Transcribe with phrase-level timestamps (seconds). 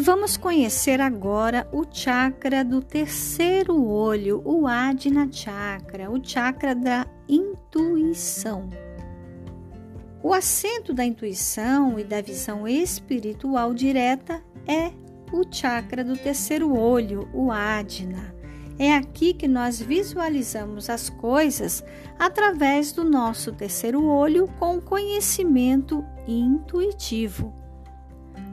[0.00, 7.06] E vamos conhecer agora o chakra do terceiro olho, o Adina Chakra, o chakra da
[7.28, 8.70] intuição.
[10.22, 14.90] O assento da intuição e da visão espiritual direta é
[15.30, 18.34] o chakra do terceiro olho, o Adina.
[18.78, 21.84] É aqui que nós visualizamos as coisas
[22.18, 27.59] através do nosso terceiro olho com conhecimento intuitivo.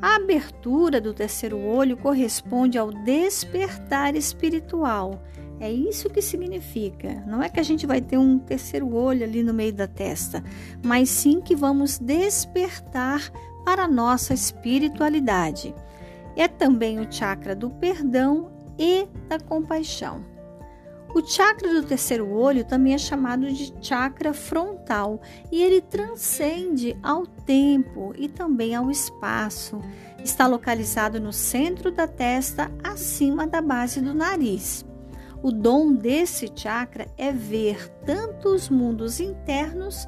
[0.00, 5.22] A abertura do terceiro olho corresponde ao despertar espiritual.
[5.58, 7.24] É isso que significa.
[7.26, 10.44] Não é que a gente vai ter um terceiro olho ali no meio da testa,
[10.84, 13.30] mas sim que vamos despertar
[13.64, 15.74] para a nossa espiritualidade.
[16.36, 20.35] É também o chakra do perdão e da compaixão.
[21.16, 25.18] O chakra do terceiro olho também é chamado de chakra frontal
[25.50, 29.80] e ele transcende ao tempo e também ao espaço.
[30.22, 34.84] Está localizado no centro da testa, acima da base do nariz.
[35.42, 40.06] O dom desse chakra é ver tanto os mundos internos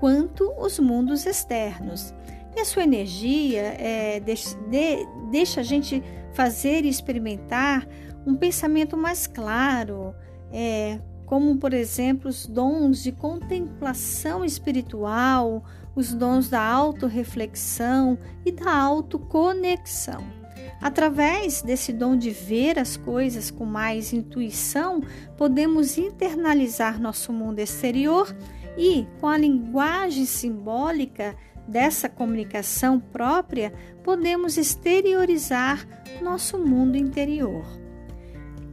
[0.00, 2.12] quanto os mundos externos.
[2.56, 7.86] E a sua energia é, deixa, de, deixa a gente fazer e experimentar
[8.26, 10.16] um pensamento mais claro,
[10.52, 15.62] é, como, por exemplo, os dons de contemplação espiritual,
[15.94, 20.38] os dons da autorreflexão e da autoconexão.
[20.80, 25.02] Através desse dom de ver as coisas com mais intuição,
[25.36, 28.34] podemos internalizar nosso mundo exterior
[28.76, 33.72] e, com a linguagem simbólica dessa comunicação própria,
[34.04, 35.86] podemos exteriorizar
[36.22, 37.66] nosso mundo interior.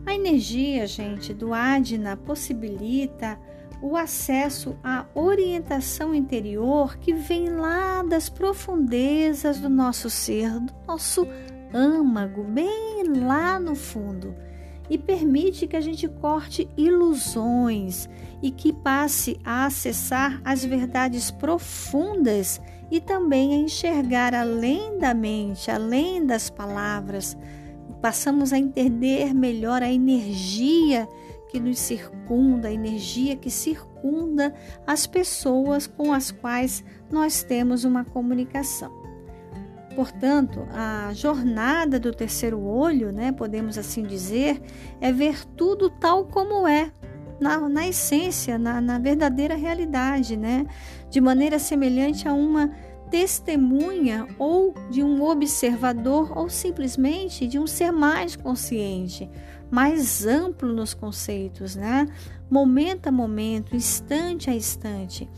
[0.06, 3.40] A energia, gente, do Adna possibilita
[3.82, 11.28] o acesso à orientação interior que vem lá das profundezas do nosso ser, do nosso
[11.74, 14.36] âmago, bem lá no fundo,
[14.90, 18.08] e permite que a gente corte ilusões
[18.42, 22.62] e que passe a acessar as verdades profundas
[22.92, 27.36] e também a enxergar além da mente, além das palavras
[28.02, 31.08] passamos a entender melhor a energia
[31.50, 34.54] que nos circunda, a energia que circunda
[34.86, 38.92] as pessoas com as quais nós temos uma comunicação.
[39.96, 44.62] Portanto, a jornada do terceiro olho, né, podemos assim dizer,
[45.00, 46.92] é ver tudo tal como é,
[47.40, 50.66] na, na essência, na, na verdadeira realidade, né?
[51.10, 52.72] de maneira semelhante a uma
[53.10, 59.30] testemunha ou de um observador ou simplesmente de um ser mais consciente,
[59.70, 62.08] mais amplo nos conceitos, né?
[62.50, 65.30] Momento a momento, instante a instante.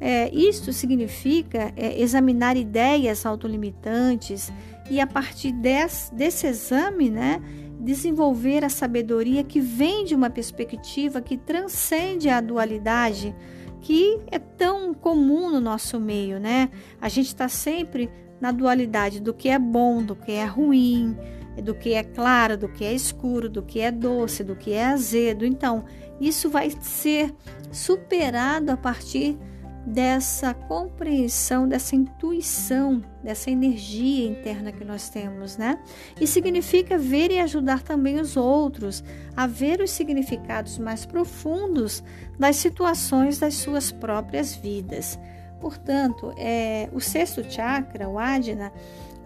[0.00, 4.52] É, isto significa é, examinar ideias autolimitantes
[4.90, 7.40] e, a partir desse, desse exame, né,
[7.80, 13.34] desenvolver a sabedoria que vem de uma perspectiva que transcende a dualidade
[13.84, 16.70] que é tão comum no nosso meio, né?
[16.98, 21.14] A gente está sempre na dualidade do que é bom, do que é ruim,
[21.62, 24.86] do que é claro, do que é escuro, do que é doce, do que é
[24.86, 25.44] azedo.
[25.44, 25.84] Então,
[26.18, 27.34] isso vai ser
[27.70, 29.38] superado a partir
[29.86, 35.78] dessa compreensão, dessa intuição, dessa energia interna que nós temos, né?
[36.18, 39.04] E significa ver e ajudar também os outros
[39.36, 42.02] a ver os significados mais profundos
[42.38, 45.18] das situações das suas próprias vidas.
[45.60, 48.72] Portanto, é, o sexto chakra, o Adina,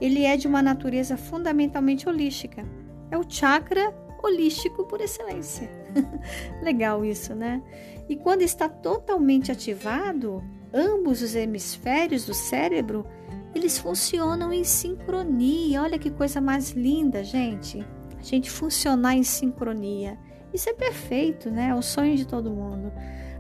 [0.00, 2.64] ele é de uma natureza fundamentalmente holística.
[3.10, 3.92] É o chakra
[4.23, 5.71] holístico por excelência.
[6.62, 7.62] Legal isso, né?
[8.09, 10.43] E quando está totalmente ativado,
[10.73, 13.06] ambos os hemisférios do cérebro,
[13.55, 15.83] eles funcionam em sincronia.
[15.83, 17.84] Olha que coisa mais linda, gente.
[18.19, 20.19] A gente funcionar em sincronia.
[20.53, 21.69] Isso é perfeito, né?
[21.69, 22.93] É o sonho de todo mundo.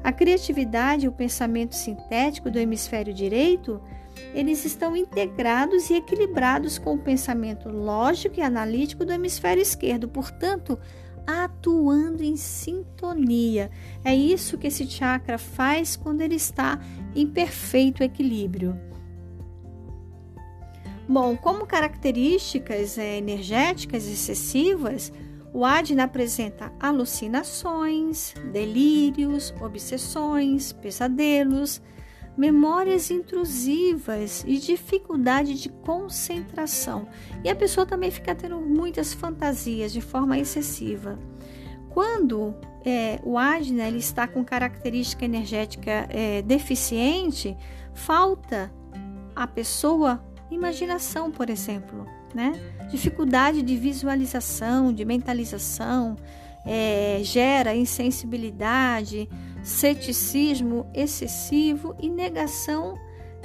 [0.02, 3.80] A criatividade e o pensamento sintético do hemisfério direito,
[4.34, 10.08] eles estão integrados e equilibrados com o pensamento lógico e analítico do hemisfério esquerdo.
[10.08, 10.78] Portanto,
[11.26, 13.70] atuando em sintonia.
[14.02, 16.80] É isso que esse chakra faz quando ele está
[17.14, 18.80] em perfeito equilíbrio.
[21.06, 25.12] Bom, como características é, energéticas excessivas,
[25.52, 31.80] o Adna apresenta alucinações, delírios, obsessões, pesadelos,
[32.38, 37.08] memórias intrusivas e dificuldade de concentração.
[37.42, 41.18] E a pessoa também fica tendo muitas fantasias de forma excessiva.
[41.90, 42.54] Quando
[42.86, 47.56] é, o Adna ele está com característica energética é, deficiente,
[47.92, 48.72] falta
[49.34, 52.06] a pessoa imaginação, por exemplo.
[52.32, 52.52] né?
[52.88, 56.14] Dificuldade de visualização, de mentalização,
[56.68, 59.26] é, gera insensibilidade,
[59.62, 62.98] ceticismo excessivo e negação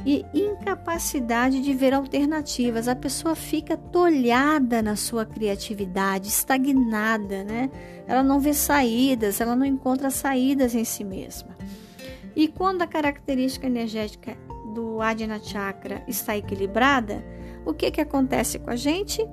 [0.06, 2.90] e incapacidade de ver alternativas.
[2.90, 7.72] A pessoa fica tolhada na sua criatividade, estagnada, né?
[8.06, 11.56] Ela não vê saídas, ela não encontra saídas em si mesma.
[12.36, 14.36] E quando a característica energética
[14.76, 17.24] do Adina Chakra está equilibrada,
[17.66, 19.26] o que, que acontece com a gente?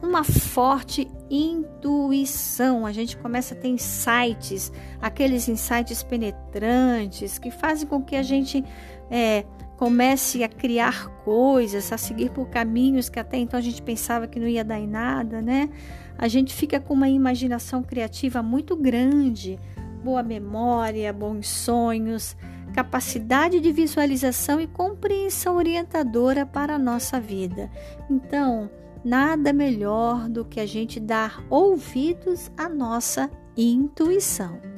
[0.00, 2.86] Uma forte intuição.
[2.86, 8.64] A gente começa a ter insights, aqueles insights penetrantes que fazem com que a gente
[9.10, 9.44] é,
[9.76, 14.38] comece a criar coisas, a seguir por caminhos que até então a gente pensava que
[14.38, 15.68] não ia dar em nada, né?
[16.16, 19.58] A gente fica com uma imaginação criativa muito grande,
[20.02, 22.36] boa memória, bons sonhos,
[22.72, 27.70] capacidade de visualização e compreensão orientadora para a nossa vida.
[28.08, 28.70] Então,
[29.04, 34.73] nada melhor do que a gente dar ouvidos à nossa intuição.